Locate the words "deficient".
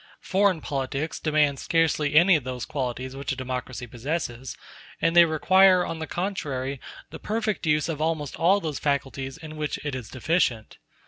10.09-10.79